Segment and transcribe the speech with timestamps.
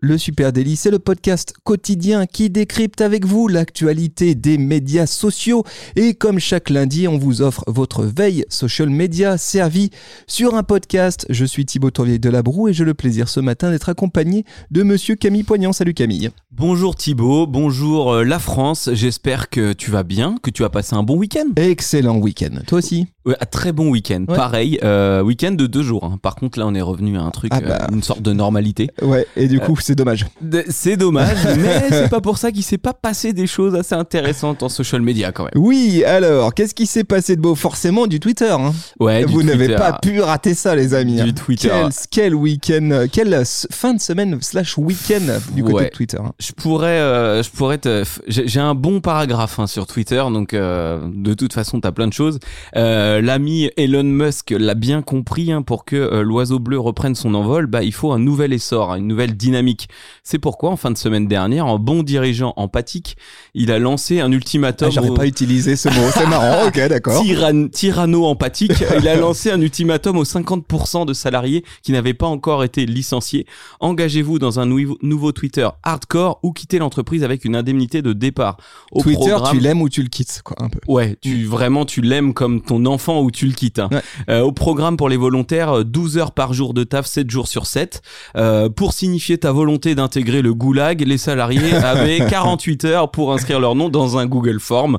[0.00, 5.64] Le Super Daily, c'est le podcast quotidien qui décrypte avec vous l'actualité des médias sociaux.
[5.96, 9.88] Et comme chaque lundi, on vous offre votre veille social media servie
[10.26, 11.24] sur un podcast.
[11.30, 14.44] Je suis Thibaut Tourvier de la Broue et j'ai le plaisir ce matin d'être accompagné
[14.70, 15.72] de monsieur Camille Poignant.
[15.72, 16.28] Salut Camille.
[16.52, 18.90] Bonjour Thibaut, bonjour euh, la France.
[18.92, 21.48] J'espère que tu vas bien, que tu as passé un bon week-end.
[21.56, 22.60] Excellent week-end.
[22.66, 23.06] Toi aussi?
[23.24, 24.24] Ouais, très bon week-end.
[24.28, 24.36] Ouais.
[24.36, 26.04] Pareil, euh, week-end de deux jours.
[26.04, 26.18] hein.
[26.22, 27.78] Par contre, là, on est revenu à un truc, Ah bah.
[27.90, 28.88] euh, une sorte de normalité.
[29.02, 30.26] Ouais, et du coup, c'est dommage.
[30.68, 34.62] C'est dommage, mais c'est pas pour ça qu'il s'est pas passé des choses assez intéressantes
[34.62, 35.52] en social media quand même.
[35.54, 37.54] Oui, alors, qu'est-ce qui s'est passé de beau?
[37.54, 38.50] Forcément du Twitter.
[38.50, 38.72] hein.
[38.98, 41.16] Ouais, du Vous n'avez pas pu rater ça, les amis.
[41.22, 41.32] Du hein.
[41.32, 41.68] Twitter.
[41.68, 45.84] Quel, quel week-end, quelle fin de semaine slash week-end du côté Ouais.
[45.84, 46.18] de Twitter.
[46.20, 46.32] hein.
[46.40, 48.02] Je pourrais, euh, je pourrais te.
[48.26, 52.12] J'ai un bon paragraphe hein, sur Twitter, donc euh, de toute façon, t'as plein de
[52.12, 52.38] choses.
[52.76, 55.50] Euh, L'ami Elon Musk l'a bien compris.
[55.66, 59.36] pour que l'oiseau bleu reprenne son envol, bah il faut un nouvel essor, une nouvelle
[59.36, 59.75] dynamique.
[60.22, 63.16] C'est pourquoi, en fin de semaine dernière, en bon dirigeant empathique,
[63.54, 64.88] il a lancé un ultimatum.
[64.88, 67.22] Ah, J'aurais au- pas utilisé ce mot, c'est marrant, ok, d'accord.
[67.22, 72.64] Tyran- tyranno-empathique, il a lancé un ultimatum aux 50% de salariés qui n'avaient pas encore
[72.64, 73.46] été licenciés.
[73.80, 78.56] Engagez-vous dans un nouveau, nouveau Twitter hardcore ou quittez l'entreprise avec une indemnité de départ.
[78.92, 80.78] Au Twitter, programme- tu l'aimes ou tu le quittes, quoi, un peu.
[80.88, 83.78] Ouais, tu vraiment tu l'aimes comme ton enfant ou tu le quittes.
[83.78, 83.88] hein.
[83.92, 84.02] Ouais.
[84.30, 87.48] Euh, au programme pour les volontaires, euh, 12 heures par jour de taf, 7 jours
[87.48, 88.02] sur 7.
[88.36, 93.60] Euh, pour signifier ta volonté d'intégrer le goulag, les salariés avaient 48 heures pour inscrire
[93.60, 94.98] leur nom dans un Google Form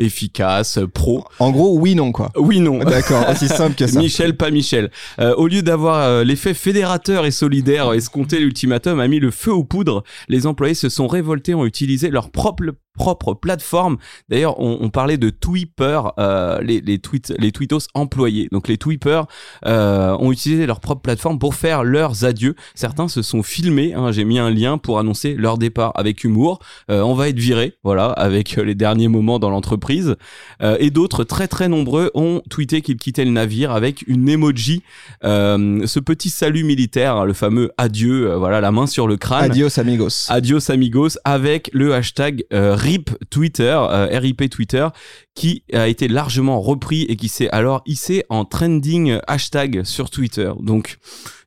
[0.00, 1.24] efficace, pro.
[1.38, 2.30] En gros, oui, non, quoi.
[2.36, 2.78] Oui, non.
[2.84, 3.98] D'accord, aussi simple que ça.
[4.00, 4.90] Michel, pas Michel.
[5.20, 9.52] Euh, au lieu d'avoir euh, l'effet fédérateur et solidaire escompté, l'ultimatum a mis le feu
[9.52, 10.02] aux poudres.
[10.28, 13.96] Les employés se sont révoltés, ont utilisé leur propre propre plateforme.
[14.28, 18.48] D'ailleurs, on, on parlait de Tweeper, euh, les, les tweets, les tweetos employés.
[18.52, 19.26] Donc les Tweepers
[19.66, 22.54] euh, ont utilisé leur propre plateforme pour faire leurs adieux.
[22.74, 23.94] Certains se sont filmés.
[23.94, 26.58] hein, J'ai mis un lien pour annoncer leur départ avec humour.
[26.90, 30.16] Euh, on va être viré, voilà, avec euh, les derniers moments dans l'entreprise.
[30.62, 34.82] Euh, et d'autres très très nombreux ont tweeté qu'ils quittaient le navire avec une emoji,
[35.24, 39.50] euh, ce petit salut militaire, hein, le fameux adieu, voilà, la main sur le crâne.
[39.50, 40.26] Adios, amigos.
[40.28, 44.88] Adios amigos avec le hashtag euh, RIP Twitter, euh, RIP Twitter,
[45.34, 50.52] qui a été largement repris et qui s'est alors hissé en trending hashtag sur Twitter.
[50.60, 50.98] Donc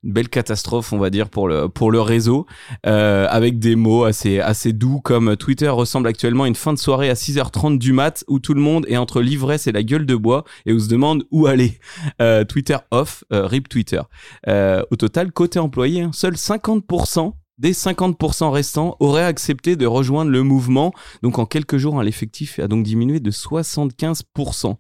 [0.03, 2.45] belle catastrophe, on va dire, pour le, pour le réseau,
[2.85, 6.79] euh, avec des mots assez, assez doux comme Twitter ressemble actuellement à une fin de
[6.79, 10.05] soirée à 6h30 du mat où tout le monde est entre l'ivresse et la gueule
[10.05, 11.79] de bois et où se demande où aller.
[12.21, 14.01] Euh, Twitter off, euh, RIP Twitter.
[14.47, 20.43] Au total, côté employé, hein, seuls 50% des 50% restants auraient accepté de rejoindre le
[20.43, 20.91] mouvement.
[21.21, 24.75] Donc en quelques jours, hein, l'effectif a donc diminué de 75%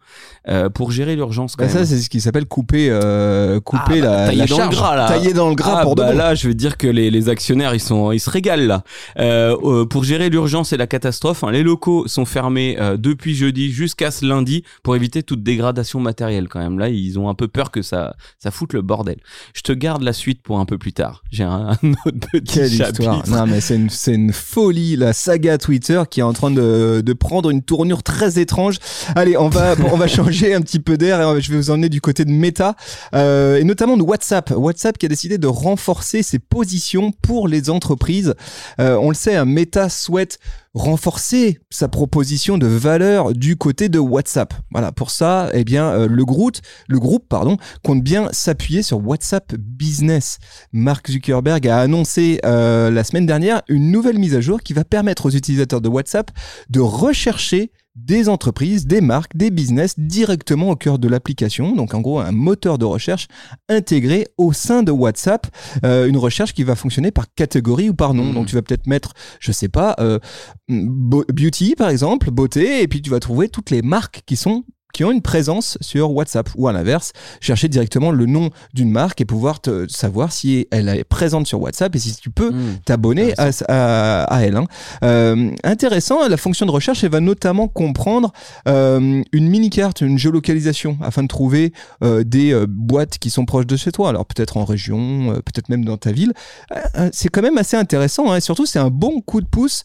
[0.47, 1.55] euh, pour gérer l'urgence.
[1.57, 4.55] Bah, ça, c'est ce qui s'appelle couper, euh, couper Ah, bah, la, tailler la dans
[4.57, 4.75] le charge.
[4.75, 5.07] gras, là.
[5.07, 6.17] Tailler dans le gras Ah, pour de bah bon.
[6.17, 8.83] là, je veux dire que les, les actionnaires, ils sont, ils se régalent là.
[9.19, 13.35] Euh, euh, pour gérer l'urgence et la catastrophe, hein, les locaux sont fermés euh, depuis
[13.35, 16.79] jeudi jusqu'à ce lundi pour éviter toute dégradation matérielle quand même.
[16.79, 19.17] Là, ils ont un peu peur que ça, ça foute le bordel.
[19.53, 21.23] Je te garde la suite pour un peu plus tard.
[21.31, 23.01] J'ai un, un autre petit Quelle chapitre.
[23.01, 23.29] histoire.
[23.29, 23.75] Non, mais c'est
[24.13, 28.39] une, folie, la saga Twitter qui est en train de, de prendre une tournure très
[28.39, 28.77] étrange.
[29.15, 31.89] Allez, on va, on va changer un petit peu d'air et je vais vous emmener
[31.89, 32.75] du côté de Meta
[33.15, 34.51] euh, et notamment de WhatsApp.
[34.51, 38.33] WhatsApp qui a décidé de renforcer ses positions pour les entreprises.
[38.79, 40.39] Euh, on le sait, un Meta souhaite
[40.73, 44.53] renforcer sa proposition de valeur du côté de WhatsApp.
[44.71, 46.57] Voilà, pour ça, eh bien, euh, le groupe,
[46.87, 50.39] le groupe, pardon, compte bien s'appuyer sur WhatsApp Business.
[50.71, 54.83] Mark Zuckerberg a annoncé euh, la semaine dernière une nouvelle mise à jour qui va
[54.83, 56.31] permettre aux utilisateurs de WhatsApp
[56.69, 61.75] de rechercher des entreprises, des marques, des business directement au cœur de l'application.
[61.75, 63.27] Donc en gros un moteur de recherche
[63.69, 65.47] intégré au sein de WhatsApp,
[65.85, 68.25] Euh, une recherche qui va fonctionner par catégorie ou par nom.
[68.25, 68.33] Mhm.
[68.33, 70.19] Donc tu vas peut-être mettre, je sais pas, euh,
[70.69, 75.03] beauty par exemple, beauté, et puis tu vas trouver toutes les marques qui sont qui
[75.03, 77.11] ont une présence sur WhatsApp ou à l'inverse,
[77.41, 81.59] chercher directement le nom d'une marque et pouvoir te savoir si elle est présente sur
[81.61, 82.79] WhatsApp et si tu peux Mmh.
[82.85, 84.55] t'abonner à, à, à elle.
[84.55, 84.65] hein.
[85.03, 88.31] Euh, intéressant, la fonction de recherche, elle va notamment comprendre
[88.67, 91.73] euh, une mini-carte, une géolocalisation, afin de trouver
[92.03, 94.09] euh, des boîtes qui sont proches de chez toi.
[94.09, 96.33] Alors peut-être en région, peut-être même dans ta ville.
[97.11, 99.83] C'est quand même assez intéressant, hein, et surtout c'est un bon coup de pouce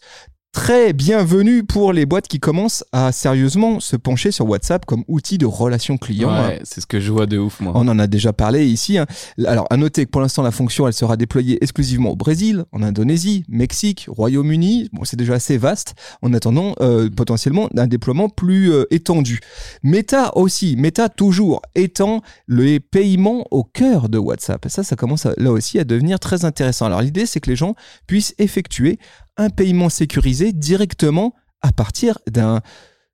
[0.51, 5.37] très bienvenue pour les boîtes qui commencent à sérieusement se pencher sur WhatsApp comme outil
[5.37, 6.31] de relation client.
[6.31, 7.71] Ouais, c'est ce que je vois de ouf, moi.
[7.75, 8.97] On en a déjà parlé ici.
[8.97, 9.05] hein.
[9.45, 12.81] Alors, à noter que pour l'instant, la fonction, elle sera déployée exclusivement au Brésil, en
[12.81, 14.89] Indonésie, Mexique, Royaume-Uni.
[14.91, 15.93] Bon, c'est déjà assez vaste.
[16.23, 19.39] En attendant, euh, potentiellement, un déploiement plus euh, étendu.
[19.83, 24.65] Meta aussi, Meta toujours étant les paiements au cœur de WhatsApp.
[24.67, 26.87] Ça, ça commence à- là aussi à devenir très intéressant.
[26.87, 27.75] Alors, l'idée, c'est que les gens
[28.07, 28.97] puissent effectuer
[29.39, 32.61] un paiement sécurisé directement à partir d'un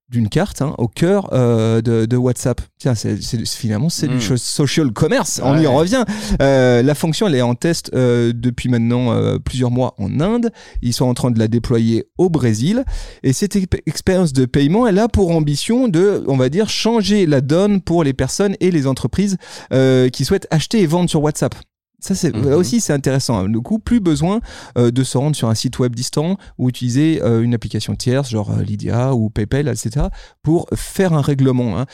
[0.07, 2.62] d'une carte hein, au cœur euh, de, de WhatsApp.
[2.77, 3.18] Tiens, c'est,
[3.48, 5.42] finalement, c'est du cho- social commerce.
[5.44, 6.06] On y revient.
[6.44, 10.51] Euh, la fonction, elle est en test euh, depuis maintenant plusieurs mois en Inde.
[10.83, 12.86] Ils sont en train de la déployer au Brésil.
[13.24, 17.25] Et cette exp- expérience de paiement, elle a pour ambition de, on va dire, changer
[17.25, 19.38] la donne pour les personnes et les entreprises
[19.71, 21.56] qui souhaitent acheter et vendre sur WhatsApp.
[22.00, 22.50] Ça, c'est Mhm.
[22.50, 23.47] là aussi, c'est intéressant.
[23.47, 24.39] Du coup, plus besoin
[24.77, 28.30] euh, de se rendre sur un site web distant ou utiliser euh, une application tierce,
[28.30, 30.07] genre euh, Lydia ou PayPal, etc.,
[30.44, 31.80] pour faire un règlement.
[31.80, 31.86] hein.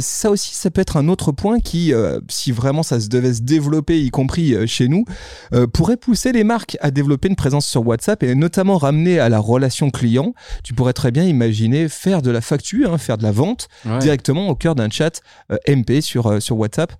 [0.00, 1.92] Ça aussi, ça peut être un autre point qui,
[2.28, 5.04] si vraiment ça se devait se développer, y compris chez nous,
[5.72, 9.38] pourrait pousser les marques à développer une présence sur WhatsApp et notamment ramener à la
[9.38, 10.34] relation client.
[10.62, 13.98] Tu pourrais très bien imaginer faire de la facture, hein, faire de la vente Ouais.
[13.98, 15.20] directement au cœur d'un chat
[15.66, 16.92] MP sur, sur WhatsApp.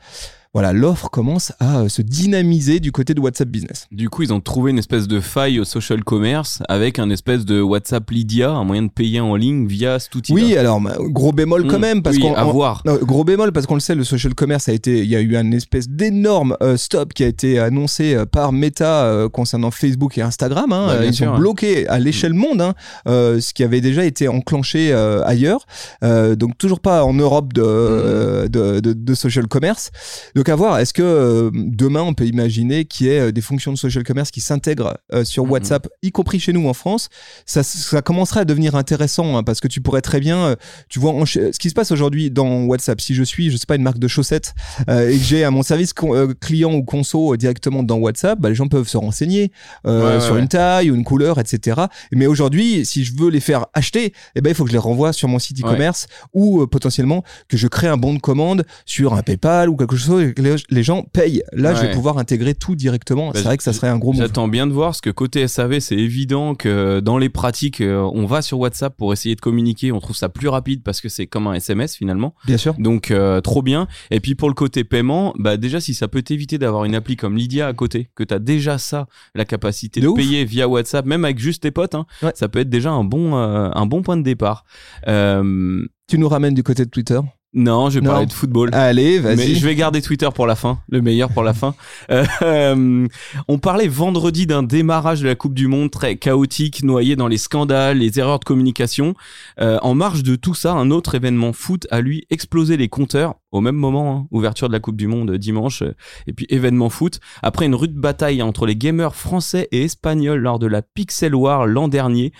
[0.56, 3.86] Voilà, l'offre commence à euh, se dynamiser du côté de WhatsApp Business.
[3.92, 7.44] Du coup, ils ont trouvé une espèce de faille au social commerce avec un espèce
[7.44, 10.32] de WhatsApp Lydia, un moyen de payer en ligne via cet outil.
[10.32, 12.80] Oui, alors bah, gros bémol quand Mmh, même parce oui, qu'on à on- voir.
[12.86, 15.20] Non, gros bémol parce qu'on le sait, le social commerce a été, il y a
[15.20, 19.70] eu un espèce d'énorme euh, stop qui a été annoncé euh, par Meta euh, concernant
[19.70, 20.72] Facebook et Instagram.
[20.72, 20.86] hein.
[20.88, 21.38] Bah, Ils sûr, ont ouais.
[21.38, 22.74] bloqué à l'échelle monde hein,
[23.08, 24.90] euh, ce qui avait déjà été enclenché
[25.26, 25.66] ailleurs.
[26.02, 29.90] Donc toujours pas en Europe de, euh, de, de, de social commerce.
[30.34, 33.40] Donc à voir, est-ce que euh, demain on peut imaginer qu'il y ait euh, des
[33.40, 35.50] fonctions de social commerce qui s'intègrent euh, sur Mhm.
[35.52, 37.08] WhatsApp, y compris chez nous en France?
[37.46, 40.56] Ça, ça commencerait à devenir intéressant hein, parce que tu pourrais très bien, euh,
[40.88, 43.00] tu vois, ce qui se passe aujourd'hui dans WhatsApp.
[43.00, 44.54] Si je suis, je sais pas, une marque de chaussettes
[44.88, 45.92] et que j'ai à mon service
[46.40, 49.52] client ou conso directement dans WhatsApp, bah, les gens peuvent se renseigner
[49.84, 50.40] Ouais, sur ouais.
[50.40, 51.80] une taille ou une couleur, etc.
[52.12, 54.78] Mais aujourd'hui, si je veux les faire acheter, eh ben il faut que je les
[54.80, 59.14] renvoie sur mon site e-commerce ou potentiellement que je crée un bon de commande sur
[59.14, 61.42] un PayPal ou quelque chose que les, les gens payent.
[61.52, 63.28] Là, je vais pouvoir intégrer tout directement.
[63.28, 64.22] Bah, c'est vrai que ça serait un gros move.
[64.22, 68.08] J'attends bien de voir parce que côté SAV, c'est évident que dans les pratiques, euh,
[68.14, 69.92] on va sur WhatsApp pour essayer de communiquer.
[69.92, 72.34] On trouve ça plus rapide parce que c'est comme un SMS finalement.
[72.46, 72.74] Bien sûr.
[72.78, 73.86] Donc euh, trop bien.
[74.10, 77.16] Et puis pour le côté paiement, bah déjà si ça peut t'éviter d'avoir une appli
[77.16, 81.24] comme Lydia à côté, que t'as déjà ça, la capacité De payer via WhatsApp, même
[81.24, 82.32] avec juste tes potes, hein, Ouais.
[82.34, 84.64] ça peut être déjà un bon euh, un bon point de départ.
[85.08, 87.18] Euh, Tu nous ramènes du côté de Twitter.
[87.56, 88.10] Non, je vais Non.
[88.12, 88.68] parler de football.
[88.74, 89.36] Allez, vas-y.
[89.36, 91.74] Mais je vais garder Twitter pour la fin, le meilleur pour la fin.
[92.10, 93.08] Euh, euh,
[93.48, 97.38] on parlait vendredi d'un démarrage de la Coupe du Monde très chaotique, noyé dans les
[97.38, 99.14] scandales, les erreurs de communication.
[99.58, 103.36] Euh, en marge de tout ça, un autre événement foot a lui explosé les compteurs
[103.56, 105.94] au même moment, hein, ouverture de la Coupe du Monde euh, dimanche, euh,
[106.26, 107.20] et puis événement foot.
[107.42, 111.66] Après une rude bataille entre les gamers français et espagnols lors de la Pixel War
[111.66, 112.32] l'an dernier,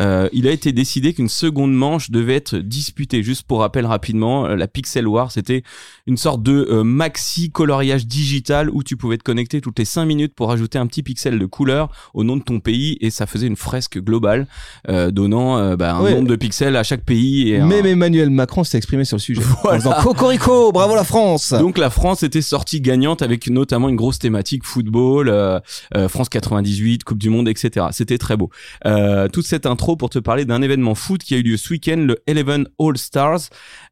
[0.00, 3.22] euh, il a été décidé qu'une seconde manche devait être disputée.
[3.22, 5.62] Juste pour rappel rapidement, la Pixel War, c'était
[6.06, 10.04] une sorte de euh, maxi coloriage digital où tu pouvais te connecter toutes les 5
[10.04, 13.26] minutes pour ajouter un petit pixel de couleur au nom de ton pays et ça
[13.26, 14.46] faisait une fresque globale
[14.88, 16.14] euh, donnant bah, un Ouais.
[16.14, 17.50] nombre de pixels à chaque pays.
[17.50, 19.42] Et un- Même Emmanuel Macron s'est exprimé sur le sujet.
[19.62, 19.98] Voilà.
[19.98, 24.18] En Cocorico, bravo la France Donc la France était sortie gagnante avec notamment une grosse
[24.18, 25.60] thématique football, euh,
[25.96, 27.86] euh, France 98, Coupe du Monde, etc.
[27.92, 28.50] C'était très beau.
[28.86, 31.70] Euh, toute cette intro pour te parler d'un événement foot qui a eu lieu ce
[31.72, 33.40] week-end, le Eleven All Stars,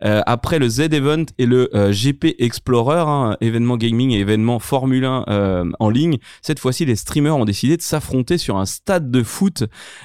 [0.01, 5.71] après le Z-Event et le GP Explorer, hein, événement gaming et événement Formule 1 euh,
[5.79, 6.19] en ligne.
[6.43, 9.65] Cette fois-ci, les streamers ont décidé de s'affronter sur un stade de foot.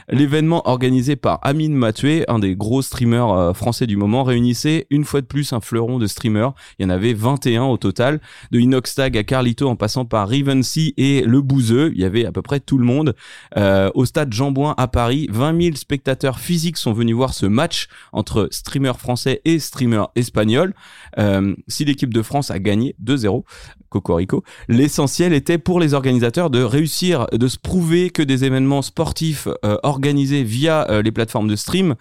[0.10, 5.22] L'événement organisé par Amine Mathieu, un des gros streamers français du moment, réunissait une fois
[5.22, 6.47] de plus un fleuron de streamers.
[6.80, 8.20] Il y en avait 21 au total,
[8.52, 11.92] de Inoxtag à Carlito en passant par Rivency et Le Bouzeux.
[11.96, 13.16] Il y avait à peu près tout le monde.
[13.58, 17.88] Euh, au stade Jean-Bouin à Paris, 20 000 spectateurs physiques sont venus voir ce match
[18.12, 20.74] entre streamers français et streamers espagnols.
[21.18, 23.44] Euh, si l'équipe de France a gagné 2-0,
[23.90, 29.48] Cocorico, l'essentiel était pour les organisateurs de réussir, de se prouver que des événements sportifs
[29.64, 31.96] euh, organisés via les plateformes de stream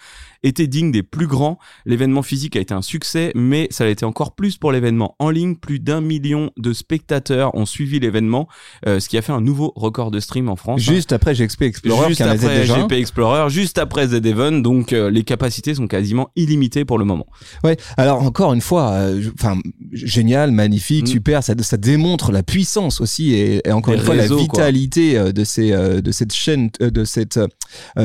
[0.46, 1.58] étaient dignes des plus grands.
[1.84, 5.30] L'événement physique a été un succès, mais ça l'a été encore plus pour l'événement en
[5.30, 5.56] ligne.
[5.56, 8.48] Plus d'un million de spectateurs ont suivi l'événement,
[8.86, 10.80] euh, ce qui a fait un nouveau record de stream en France.
[10.80, 12.64] Juste après GXP Explorer, Juste après.
[12.66, 17.26] GP Explorer, juste après Z-Event, donc euh, les capacités sont quasiment illimitées pour le moment.
[17.64, 17.76] Ouais.
[17.96, 19.56] Alors encore une fois, euh, enfin
[19.92, 21.06] génial, magnifique, Mm.
[21.08, 21.42] super.
[21.42, 25.32] Ça, ça démontre la puissance aussi et, et encore Les une fois réseaux, la vitalité
[25.32, 27.38] de ces de cette chaîne de cette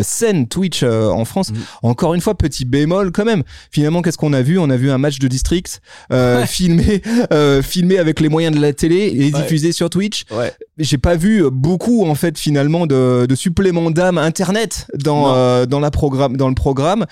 [0.02, 1.52] scène Twitch en France.
[1.84, 3.44] Encore une fois, petit bémol quand même.
[3.72, 4.58] Finalement, qu'est-ce qu'on a vu?
[4.60, 6.48] On a vu un match de district euh, Ouais.
[6.48, 7.02] filmé
[7.34, 9.42] euh, filmé avec les moyens de la télé et Ouais.
[9.42, 10.26] diffusé sur Twitch.
[10.32, 10.52] Ouais.
[10.78, 15.80] J'ai pas vu beaucoup en fait finalement de, de suppléments d'âme internet dans euh, dans
[15.80, 17.06] la programme dans le programme.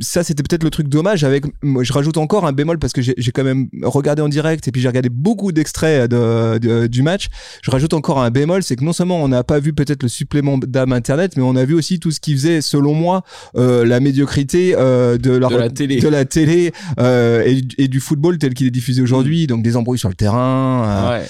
[0.00, 3.00] Ça c'était peut-être le truc dommage avec moi, je rajoute encore un bémol parce que
[3.02, 7.02] j'ai quand même regardé en direct et puis j'ai regardé beaucoup d'extraits de, de- du
[7.02, 7.28] match.
[7.62, 10.08] Je rajoute encore un bémol, c'est que non seulement on n'a pas vu peut-être le
[10.08, 13.22] supplément d'âme internet, mais on a vu aussi tout ce qui faisait selon moi
[13.54, 15.96] la médiocrité euh, de, la, De la télé.
[16.00, 19.76] de la télé euh, et, et du football tel qu'il est diffusé aujourd'hui, donc des
[19.76, 20.84] embrouilles sur le terrain.
[20.86, 21.24] euh, Ouais.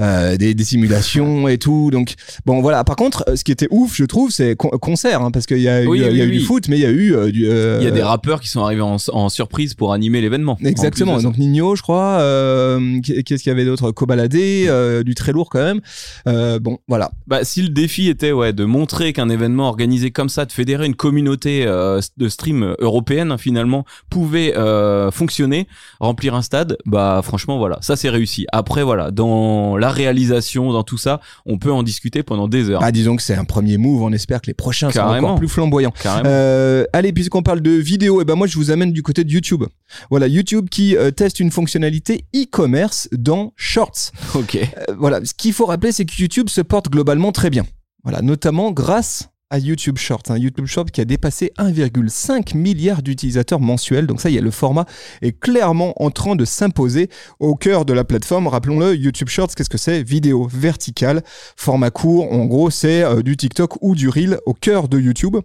[0.00, 1.90] Euh, des, des simulations et tout.
[1.90, 2.14] Donc
[2.46, 2.84] bon voilà.
[2.84, 5.58] Par contre, euh, ce qui était ouf, je trouve, c'est con- concert, hein, parce qu'il
[5.60, 6.30] y a eu, Oui, y a oui, eu oui.
[6.38, 7.46] du foot, mais il y a eu euh, du.
[7.48, 10.58] euh, Il y a des rappeurs qui sont arrivés en, en surprise pour animer l'événement.
[10.62, 11.18] en Exactement.
[11.20, 12.18] Donc Nino, je crois.
[12.20, 13.90] Euh, Qu'est-ce qu'il y avait d'autre?
[13.92, 15.80] Kobalade, euh, du très lourd quand même.
[16.26, 17.10] Euh, bon, voilà.
[17.26, 20.86] Bah, si le défi était ouais, de montrer qu'un événement organisé comme ça, de fédérer
[20.86, 25.66] une communauté euh, de stream européenne finalement pouvait euh, fonctionner,
[26.00, 28.46] remplir un stade, bah franchement voilà, ça c'est réussi.
[28.52, 32.80] Après voilà, dans la réalisation, dans tout ça, on peut en discuter pendant des heures.
[32.82, 34.02] Ah, disons que c'est un premier move.
[34.02, 35.92] On espère que les prochains seront encore plus flamboyants.
[36.00, 36.28] Carrément.
[36.28, 39.30] Euh, allez, puisqu'on parle de vidéo, et ben moi je vous amène du côté de
[39.30, 39.64] YouTube.
[40.08, 44.12] Voilà, YouTube qui euh, teste une fonctionnalité e-commerce dans Shorts.
[44.34, 44.56] ok.
[44.56, 47.64] Euh, voilà, ce qu'il faut rappeler, c'est que YouTube se porte globalement très bien.
[48.04, 54.06] Voilà, notamment grâce YouTube Short, un YouTube Short qui a dépassé 1,5 milliard d'utilisateurs mensuels.
[54.06, 54.86] Donc ça y est, le format
[55.20, 57.08] est clairement en train de s'imposer
[57.40, 58.46] au cœur de la plateforme.
[58.46, 60.02] Rappelons-le, YouTube Shorts, qu'est-ce que c'est?
[60.02, 61.22] Vidéo verticale,
[61.56, 62.32] format court.
[62.32, 65.36] En gros, c'est euh, du TikTok ou du Reel au cœur de YouTube.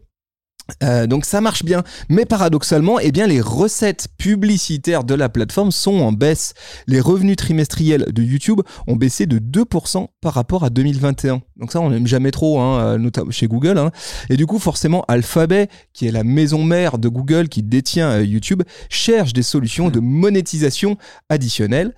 [0.83, 5.71] Euh, donc ça marche bien, mais paradoxalement, eh bien les recettes publicitaires de la plateforme
[5.71, 6.53] sont en baisse.
[6.87, 11.41] Les revenus trimestriels de YouTube ont baissé de 2% par rapport à 2021.
[11.57, 13.77] Donc ça, on n'aime jamais trop, hein, euh, notamment chez Google.
[13.77, 13.91] hein.
[14.29, 18.23] Et du coup, forcément, Alphabet, qui est la maison mère de Google, qui détient euh,
[18.23, 20.97] YouTube, cherche des solutions de monétisation
[21.29, 21.93] additionnelles.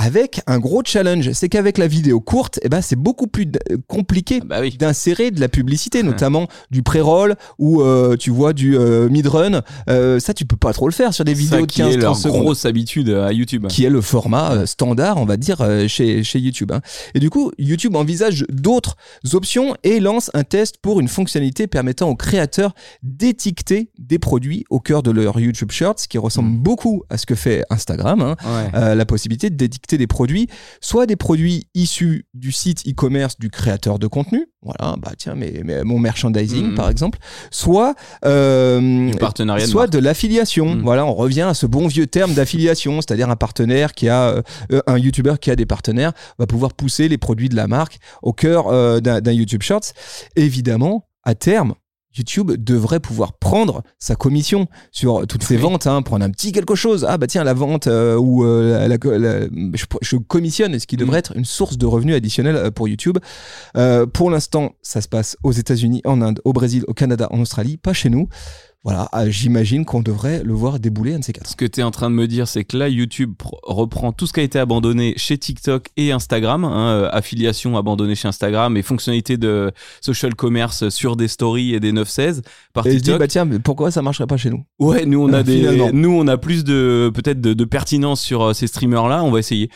[0.00, 3.46] Avec un gros challenge, c'est qu'avec la vidéo courte, eh ben, c'est beaucoup plus
[3.88, 4.76] compliqué Bah oui.
[4.78, 9.62] d'insérer de la publicité, notamment du pré-roll ou euh, tu vois du euh, mid-run.
[9.90, 11.96] Euh, ça, tu peux pas trop le faire sur des Ça vidéos de qui est
[11.96, 12.42] 15-30 leur secondes.
[12.42, 13.66] grosse habitude à YouTube.
[13.66, 16.70] Qui est le format euh, standard, on va dire, euh, chez, chez YouTube.
[16.70, 16.80] hein.
[17.14, 18.94] Et du coup, YouTube envisage d'autres
[19.32, 24.78] options et lance un test pour une fonctionnalité permettant aux créateurs d'étiqueter des produits au
[24.80, 26.58] cœur de leur YouTube Shorts, qui ressemble Mm.
[26.58, 28.20] beaucoup à ce que fait Instagram.
[28.22, 28.36] hein.
[28.44, 28.70] Ouais.
[28.74, 29.50] Euh, la possibilité
[29.96, 30.48] des produits,
[30.80, 35.62] soit des produits issus du site e-commerce du créateur de contenu, voilà, bah tiens, mais,
[35.64, 36.74] mais mon merchandising Mhm.
[36.74, 37.18] par exemple,
[37.50, 39.92] soit euh, partenariat de soit marque.
[39.92, 40.74] de l'affiliation.
[40.74, 40.82] Mhm.
[40.82, 44.42] Voilà, on revient à ce bon vieux terme d'affiliation, c'est-à-dire un partenaire qui a
[44.72, 47.98] euh, un YouTuber qui a des partenaires va pouvoir pousser les produits de la marque
[48.22, 49.92] au cœur euh, d'un YouTube Shorts.
[50.36, 51.74] Évidemment, à terme.
[52.16, 55.56] YouTube devrait pouvoir prendre sa commission sur toutes Oui.
[55.56, 57.06] ventes, hein, prendre un petit quelque chose.
[57.08, 60.86] Ah bah tiens, la vente euh, ou euh, la- la- la- je, je commissionne, ce
[60.86, 61.00] qui Mm.
[61.00, 63.18] devrait être une source de revenus additionnels euh, pour YouTube.
[63.76, 67.40] Euh, pour l'instant, ça se passe aux États-Unis, en Inde, au Brésil, au Canada, en
[67.40, 68.28] Australie, pas chez nous.
[68.84, 71.48] Voilà, euh, j'imagine qu'on devrait le voir débouler un de ces quatre.
[71.50, 74.12] Ce que tu es en train de me dire, c'est que là, YouTube pr- reprend
[74.12, 78.28] tout ce qui a été abandonné chez TikTok et Instagram, hein, euh, affiliation abandonnée chez
[78.28, 82.42] Instagram et fonctionnalité de social commerce sur des stories et des 9-16
[82.72, 83.18] par Et je dis, TikTok.
[83.18, 84.64] bah tiens, mais pourquoi ça marcherait pas chez nous?
[84.78, 85.90] Ouais, nous on a Euh, des, finalement.
[85.92, 89.24] nous on a plus de peut-être de, de pertinence sur euh, ces streamers là.
[89.24, 89.70] On va essayer.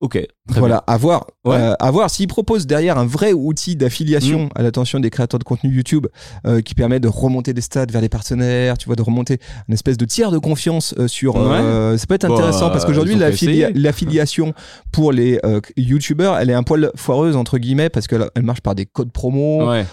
[0.00, 0.12] Ok,
[0.48, 1.26] très voilà, à voir.
[1.44, 1.56] Ouais.
[1.56, 4.48] Euh, à voir s'ils proposent derrière un vrai outil d'affiliation Mm.
[4.54, 6.06] à l'attention des créateurs de contenu YouTube
[6.46, 9.74] euh, qui permet de remonter des stats vers les partenaires, tu vois, de remonter une
[9.74, 11.36] espèce de tiers de confiance euh, sur.
[11.36, 14.54] euh, ça peut être Bah, intéressant parce qu'aujourd'hui, l'affiliation
[14.92, 15.40] pour les
[15.76, 19.10] YouTubeurs, elle est un poil foireuse entre guillemets parce qu'elle elle marche par des codes
[19.10, 19.84] promo, Ouais.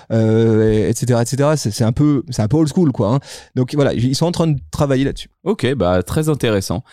[0.90, 1.50] etc., etc.
[1.56, 3.16] C'est c'est un peu, c'est un peu old school, quoi.
[3.16, 3.20] hein.
[3.56, 5.30] Donc voilà, ils sont en train de travailler là-dessus.
[5.44, 6.84] Ok, bah très intéressant.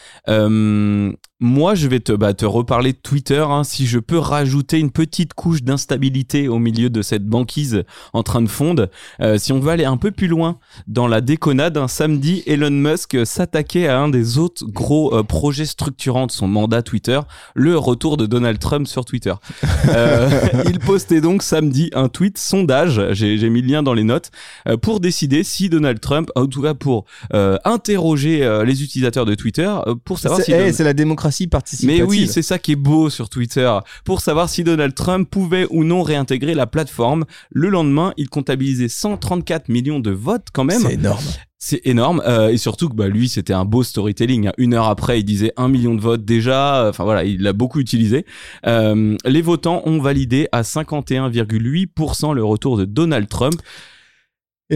[1.44, 3.44] Moi, je vais te, bah, te reparler de Twitter.
[3.46, 3.64] hein.
[3.64, 7.82] si je peux rajouter une petite couche d'instabilité au milieu de cette banquise
[8.12, 8.88] en train de fondre,
[9.20, 12.70] euh, si on veut aller un peu plus loin dans la déconnade, un samedi, Elon
[12.70, 17.18] Musk s'attaquait à un des autres gros euh, projets structurants de son mandat Twitter,
[17.54, 19.34] le retour de Donald Trump sur Twitter.
[19.88, 20.30] Euh,
[20.68, 24.30] il postait donc samedi un tweet sondage, j'ai mis le lien dans les notes,
[24.68, 29.26] euh, pour décider si Donald Trump, en tout cas pour euh, interroger euh, les utilisateurs
[29.26, 32.02] de Twitter, euh, pour savoir si eh, Don- c'est la démocratie démocratie participative.
[32.02, 33.70] Mais oui, c'est ça qui est beau sur Twitter.
[34.04, 38.88] Pour savoir si Donald Trump pouvait ou non réintégrer la plateforme, le lendemain, il comptabilisait
[38.88, 40.82] 134 millions de votes quand même.
[40.82, 41.24] C'est énorme.
[41.64, 44.48] C'est énorme euh, et surtout que bah, lui c'était un beau storytelling.
[44.48, 44.52] hein.
[44.58, 46.88] Une heure après il disait un million de votes déjà.
[46.88, 48.26] Enfin voilà il l'a beaucoup utilisé.
[48.66, 53.54] Euh, les votants ont validé à 51,8% le retour de Donald Trump.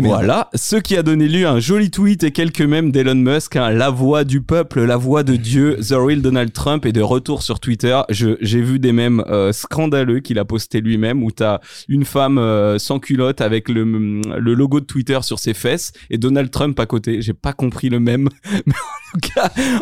[0.02, 3.56] Voilà, ce qui a donné lieu à un joli tweet et quelques mèmes d'Elon Musk,
[3.56, 7.00] hein, la voix du peuple, la voix de Dieu, The Real Donald Trump est de
[7.00, 7.98] retour sur Twitter.
[8.10, 12.78] J'ai vu des mèmes euh, scandaleux qu'il a posté lui-même où t'as une femme euh,
[12.78, 16.86] sans culotte avec le, le logo de Twitter sur ses fesses et Donald Trump à
[16.86, 17.22] côté.
[17.22, 18.28] J'ai pas compris le mème,
[18.66, 18.74] mais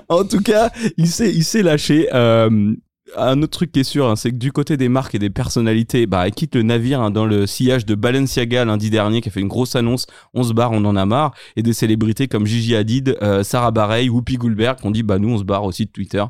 [0.08, 2.08] en tout cas, il s'est lâché.
[2.14, 2.74] Euh,
[3.18, 5.28] un autre truc qui est sûr, hein, c'est que du côté des marques et des
[5.30, 9.28] personnalités, bah, elle quitte le navire hein, dans le sillage de Balenciaga lundi dernier, qui
[9.28, 10.06] a fait une grosse annonce.
[10.32, 11.32] On se barre, on en a marre.
[11.56, 15.18] Et des célébrités comme Gigi Hadid, euh, Sarah Bareilles, Whoopi Goldberg, qui ont dit, bah,
[15.18, 16.24] nous, on se barre aussi de Twitter.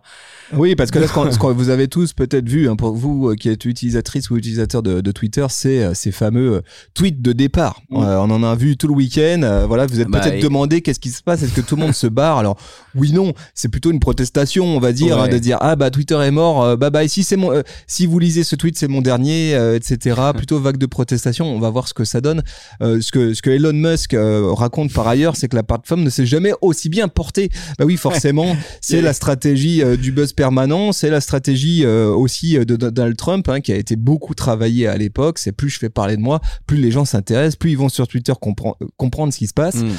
[0.53, 2.95] Oui, parce que là, ce qu'on- ce que vous avez tous peut-être vu, hein, pour
[2.95, 6.61] vous euh, qui êtes utilisatrice ou utilisateur de, de Twitter, c'est euh, ces fameux euh,
[6.95, 7.81] tweets de départ.
[7.91, 9.41] On en a vu tout le week-end.
[9.45, 11.43] euh, voilà, vous êtes Bah, peut-être et- demandé qu'est-ce qui se passe.
[11.43, 12.39] Est-ce que tout le monde se barre?
[12.39, 12.57] Alors
[12.97, 15.23] oui, non, c'est plutôt une protestation, on va dire, Ouais.
[15.23, 17.09] hein, de dire ah bah Twitter est mort, euh, bye bye.
[17.09, 20.21] Si c'est mon, euh, si vous lisez ce tweet, c'est mon dernier, euh, etc.
[20.37, 21.47] Plutôt vague de protestation.
[21.47, 22.43] On va voir ce que ça donne.
[22.83, 26.03] Euh, ce que ce que Elon Musk euh, raconte par ailleurs, c'est que la plateforme
[26.03, 27.51] ne s'est jamais aussi bien portée.
[27.79, 32.57] Bah oui, forcément, c'est la stratégie euh, du buzz permanent, c'est la stratégie euh, aussi
[32.57, 35.39] euh, de Donald Trump hein, qui a été beaucoup travaillée à l'époque.
[35.39, 38.09] C'est plus je fais parler de moi, plus les gens s'intéressent, plus ils vont sur
[38.09, 39.77] Twitter comprend- euh, comprendre ce qui se passe.
[39.77, 39.91] Mm.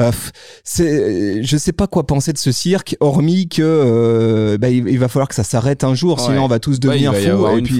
[0.00, 0.12] Euh,
[0.64, 4.98] c'est, je sais pas quoi penser de ce cirque, hormis que euh, bah, il, il
[4.98, 6.24] va falloir que ça s'arrête un jour, Ouais.
[6.28, 7.30] sinon on va tous Ouais, devenir y fous.
[7.30, 7.78] avoir Et une puis,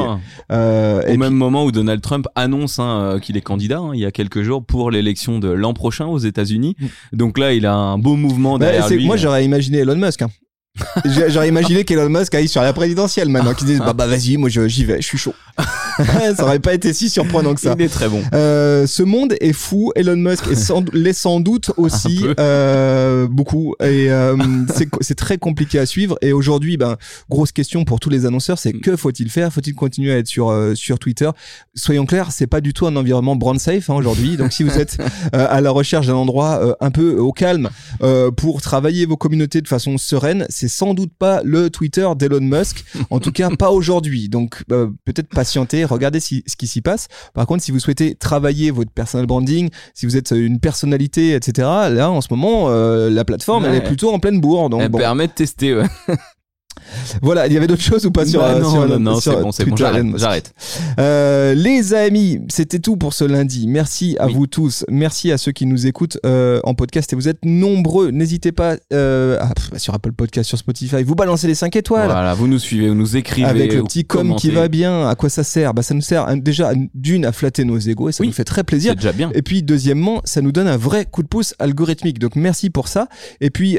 [0.51, 3.79] euh, Au et même puis- moment où Donald Trump annonce hein, euh, qu'il est candidat,
[3.79, 6.77] hein, il y a quelques jours, pour l'élection de l'an prochain aux États-Unis.
[7.13, 9.07] Donc là, il a un beau mouvement Bah, derrière lui.
[9.07, 10.23] moi j'aurais imaginé Elon Musk.
[10.23, 10.29] hein.
[11.29, 14.49] J'aurais imaginé qu'Elon Musk aille sur la présidentielle maintenant, qu'il dise bah, bah vas-y, moi
[14.49, 15.35] j'y vais, je suis chaud.
[16.37, 17.75] ça aurait pas été si surprenant que ça.
[17.79, 18.23] Il est très bon.
[18.35, 19.93] Euh, ce monde est fou.
[19.97, 23.75] Elon Musk est sans, l'est sans doute aussi euh, beaucoup.
[23.81, 24.37] Et euh,
[24.75, 26.17] c'est, c'est très compliqué à suivre.
[26.23, 26.97] Et aujourd'hui, ben,
[27.29, 29.53] grosse question pour tous les annonceurs, c'est que faut-il faire?
[29.53, 31.31] Faut-il continuer à être sur sur Twitter?
[31.75, 34.37] Soyons clairs, c'est pas du tout un environnement brand safe hein, aujourd'hui.
[34.37, 34.99] Donc si vous êtes
[35.33, 37.71] à la recherche d'un endroit un peu au calme
[38.37, 42.85] pour travailler vos communautés de façon sereine, c'est sans doute pas le Twitter d'Elon Musk.
[43.11, 44.29] En tout cas, pas aujourd'hui.
[44.29, 47.09] Donc peut-être patienter, regardez si- ce qui s'y passe.
[47.35, 51.67] Par contre, si vous souhaitez travailler votre personal branding, si vous êtes une personnalité, etc.,
[51.91, 54.71] là, en ce moment, euh, la plateforme, elle est plutôt en pleine bourre.
[54.71, 55.75] Donc, Elle bon, permet de tester.
[55.75, 55.87] ouais.
[57.23, 59.21] voilà, il y avait d'autres choses ou pas sur, Bah euh, non, sur, non, non,
[59.21, 60.53] sur c'est bon, c'est bon, Twitter, j'arrête.
[60.99, 63.67] Euh, les amis, c'était tout pour ce lundi.
[63.67, 64.35] Merci à Oui.
[64.35, 64.85] vous tous.
[64.91, 68.11] Merci à ceux qui nous écoutent euh, en podcast et vous êtes nombreux.
[68.11, 72.07] N'hésitez pas euh, à- pff, sur Apple Podcast, sur Spotify, vous balancez les 5 étoiles.
[72.07, 73.49] Voilà, vous nous suivez, vous nous écrivez.
[73.49, 75.75] Avec le petit com qui va bien, à quoi ça sert?
[75.75, 78.29] Bah, Ça nous sert déjà d'une à flatter nos égos et ça Oui.
[78.29, 78.93] nous fait très plaisir.
[78.93, 79.31] C'est déjà bien.
[79.35, 82.19] Et puis deuxièmement, ça nous donne un vrai coup de pouce algorithmique.
[82.19, 83.09] Donc merci pour ça.
[83.41, 83.79] Et puis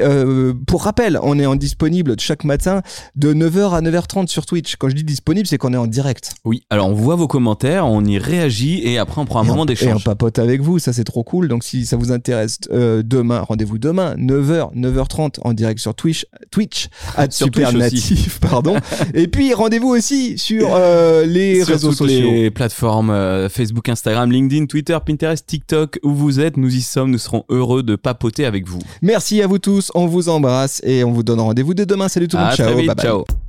[0.66, 2.82] pour rappel, on est en disponible chaque matin
[3.16, 4.76] de 9h à 9h30 sur Twitch.
[4.76, 6.32] Quand je dis disponible, c'est qu'on est en direct.
[6.44, 9.48] Oui, alors on voit vos commentaires, on y réagit et après on prend un Et
[9.48, 10.04] moment on- Et on d'échange.
[10.04, 11.48] papote avec vous, ça c'est trop cool.
[11.48, 16.26] Donc si ça vous intéresse euh, demain, rendez-vous demain 9h, 9h30 en direct sur Twitch,
[16.50, 16.88] Twitch.
[17.74, 18.76] Natif, pardon.
[19.14, 22.30] Et puis rendez-vous aussi sur euh, les Sur réseaux sociaux.
[22.30, 27.10] les plateformes euh, Facebook, Instagram, LinkedIn, Twitter, Pinterest, TikTok, où vous êtes, nous y sommes,
[27.10, 28.80] nous serons heureux de papoter avec vous.
[29.02, 32.08] Merci à vous tous, on vous embrasse et on vous donne rendez-vous dès demain.
[32.08, 33.03] Salut tout le monde, À ciao, vite, bye bye.
[33.04, 33.43] Ciao.